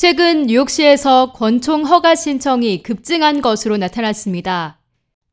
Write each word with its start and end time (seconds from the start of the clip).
최근 0.00 0.46
뉴욕시에서 0.46 1.32
권총 1.32 1.84
허가 1.84 2.14
신청이 2.14 2.82
급증한 2.82 3.42
것으로 3.42 3.76
나타났습니다. 3.76 4.78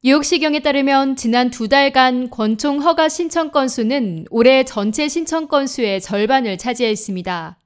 뉴욕시경에 0.04 0.59
따르면 0.59 1.16
지난 1.16 1.50
두 1.50 1.70
달간 1.70 2.29
권총 2.29 2.82
허가 2.82 3.08
신청 3.08 3.51
건수는 3.51 4.25
올해 4.30 4.66
전체 4.66 5.08
신청 5.08 5.48
건수의 5.48 6.01
절반을 6.01 6.58
차지했습니다. 6.58 7.58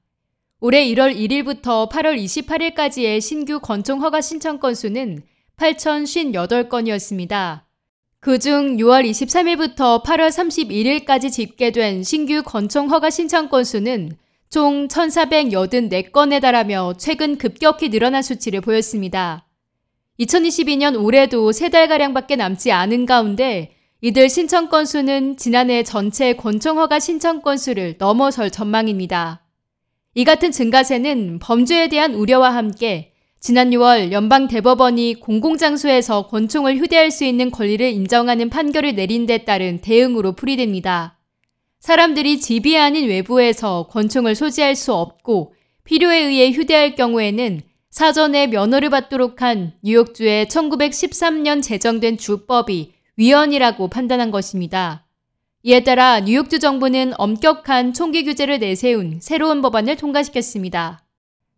올해 0.60 0.86
1월 0.90 1.16
1일부터 1.16 1.90
8월 1.90 2.22
28일까지의 2.22 3.20
신규 3.20 3.58
권총 3.58 4.00
허가 4.00 4.20
신청 4.20 4.60
건수는 4.60 5.24
8,058건이었습니다. 5.56 7.62
그중 8.20 8.76
6월 8.76 9.10
23일부터 9.10 10.04
8월 10.04 10.28
31일까지 10.28 11.32
집계된 11.32 12.04
신규 12.04 12.44
권총 12.44 12.92
허가 12.92 13.10
신청 13.10 13.48
건수는 13.48 14.21
총 14.52 14.86
1,484건에 14.88 16.38
달하며 16.38 16.96
최근 16.98 17.38
급격히 17.38 17.88
늘어난 17.88 18.20
수치를 18.20 18.60
보였습니다. 18.60 19.48
2022년 20.20 21.02
올해도 21.02 21.52
3달가량밖에 21.52 22.36
남지 22.36 22.70
않은 22.70 23.06
가운데 23.06 23.74
이들 24.02 24.28
신청 24.28 24.68
건수는 24.68 25.38
지난해 25.38 25.82
전체 25.82 26.34
권총 26.34 26.78
허가 26.78 27.00
신청 27.00 27.40
건수를 27.40 27.94
넘어설 27.96 28.50
전망입니다. 28.50 29.42
이 30.14 30.24
같은 30.24 30.52
증가세는 30.52 31.38
범죄에 31.38 31.88
대한 31.88 32.12
우려와 32.12 32.54
함께 32.54 33.14
지난 33.40 33.70
6월 33.70 34.12
연방 34.12 34.48
대법원이 34.48 35.20
공공장소에서 35.20 36.26
권총을 36.26 36.76
휴대할 36.76 37.10
수 37.10 37.24
있는 37.24 37.50
권리를 37.50 37.90
인정하는 37.90 38.50
판결을 38.50 38.96
내린 38.96 39.24
데 39.24 39.46
따른 39.46 39.80
대응으로 39.80 40.32
풀이됩니다. 40.32 41.21
사람들이 41.82 42.38
집이 42.38 42.78
아닌 42.78 43.08
외부에서 43.08 43.88
권총을 43.90 44.36
소지할 44.36 44.76
수 44.76 44.94
없고 44.94 45.52
필요에 45.82 46.16
의해 46.16 46.52
휴대할 46.52 46.94
경우에는 46.94 47.60
사전에 47.90 48.46
면허를 48.46 48.88
받도록 48.88 49.42
한 49.42 49.72
뉴욕주의 49.82 50.46
1913년 50.46 51.60
제정된 51.60 52.18
주법이 52.18 52.92
위헌이라고 53.16 53.88
판단한 53.88 54.30
것입니다. 54.30 55.08
이에 55.64 55.82
따라 55.82 56.20
뉴욕주 56.20 56.60
정부는 56.60 57.14
엄격한 57.18 57.94
총기 57.94 58.24
규제를 58.24 58.60
내세운 58.60 59.18
새로운 59.20 59.60
법안을 59.60 59.96
통과시켰습니다. 59.96 61.04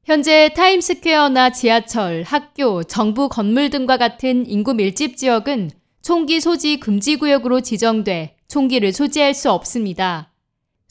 현재 0.04 0.54
타임스퀘어나 0.56 1.50
지하철, 1.50 2.22
학교, 2.22 2.82
정부 2.82 3.28
건물 3.28 3.68
등과 3.68 3.98
같은 3.98 4.48
인구 4.48 4.72
밀집 4.72 5.18
지역은 5.18 5.70
총기 6.00 6.40
소지 6.40 6.80
금지 6.80 7.16
구역으로 7.16 7.60
지정돼 7.60 8.36
총기를 8.54 8.92
소지할 8.92 9.34
수 9.34 9.50
없습니다. 9.50 10.30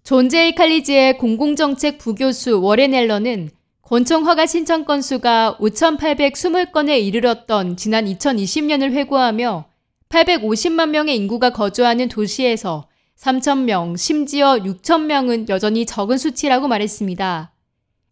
존제이 0.03 0.53
칼리지의 0.53 1.17
공공정책 1.17 1.97
부교수 1.97 2.61
워렌 2.61 2.93
앨런은 2.93 3.51
권총 3.81 4.27
허가 4.27 4.45
신청 4.45 4.83
건수가 4.83 5.59
5,820건에 5.61 7.01
이르렀던 7.01 7.77
지난 7.77 8.03
2020년을 8.03 8.91
회고하며 8.91 9.65
850만 10.09 10.89
명의 10.89 11.15
인구가 11.15 11.51
거주하는 11.51 12.09
도시에서 12.09 12.89
3,000명, 13.17 13.97
심지어 13.97 14.57
6,000명은 14.57 15.47
여전히 15.47 15.85
적은 15.85 16.17
수치라고 16.17 16.67
말했습니다. 16.67 17.53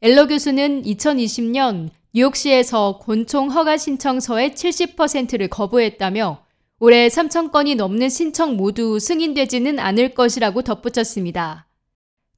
엘러 0.02 0.28
교수는 0.28 0.84
2020년 0.84 1.90
뉴욕시에서 2.14 3.00
권총 3.00 3.52
허가 3.52 3.76
신청서의 3.76 4.52
70%를 4.52 5.50
거부했다며 5.50 6.42
올해 6.84 7.10
3,000건이 7.10 7.76
넘는 7.76 8.10
신청 8.10 8.58
모두 8.58 8.98
승인되지는 8.98 9.78
않을 9.78 10.16
것이라고 10.16 10.64
덧붙였습니다. 10.64 11.68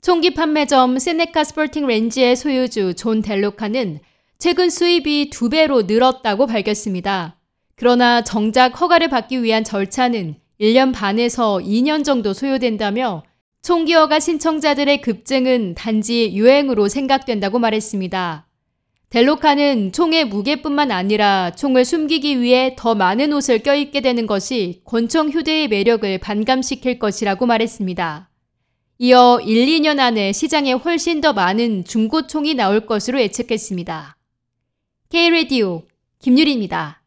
총기 0.01 0.33
판매점 0.33 0.99
Seneca 0.99 1.45
Sporting 1.45 1.87
Range의 1.87 2.35
소유주 2.35 2.95
존 2.95 3.21
델로카는 3.21 4.01
최근 4.39 4.69
수입이 4.69 5.29
두 5.29 5.47
배로 5.47 5.83
늘었다고 5.83 6.47
밝혔습니다. 6.47 7.39
그러나 7.75 8.21
정작 8.25 8.81
허가를 8.81 9.07
받기 9.07 9.43
위한 9.43 9.63
절차는 9.63 10.35
1년 10.59 10.93
반에서 10.93 11.59
2년 11.59 12.03
정도 12.03 12.33
소요된다며 12.33 13.23
총기허가 13.61 14.19
신청자들의 14.19 14.99
급증은 14.99 15.75
단지 15.75 16.33
유행으로 16.33 16.89
생각된다고 16.89 17.59
말했습니다. 17.59 18.45
델로카는 19.13 19.91
총의 19.91 20.25
무게뿐만 20.25 20.89
아니라 20.89 21.51
총을 21.51 21.85
숨기기 21.85 22.41
위해 22.41 22.73
더 22.75 22.95
많은 22.95 23.31
옷을 23.31 23.59
껴입게 23.59 24.01
되는 24.01 24.25
것이 24.25 24.81
권총 24.85 25.29
휴대의 25.29 25.67
매력을 25.67 26.17
반감시킬 26.17 26.97
것이라고 26.97 27.45
말했습니다. 27.45 28.31
이어 28.97 29.39
1, 29.39 29.67
2년 29.67 29.99
안에 29.99 30.31
시장에 30.31 30.73
훨씬 30.73 31.21
더 31.21 31.31
많은 31.31 31.83
중고총이 31.85 32.55
나올 32.55 32.87
것으로 32.87 33.21
예측했습니다. 33.21 34.17
K-Radio 35.09 35.83
김유리입니다. 36.17 37.02